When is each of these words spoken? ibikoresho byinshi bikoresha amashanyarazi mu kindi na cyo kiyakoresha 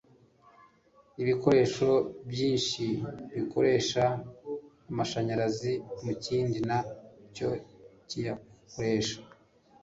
ibikoresho 1.21 1.89
byinshi 2.29 2.85
bikoresha 3.35 4.03
amashanyarazi 4.89 5.73
mu 6.03 6.13
kindi 6.23 6.57
na 6.69 6.79
cyo 7.35 7.49
kiyakoresha 8.07 9.17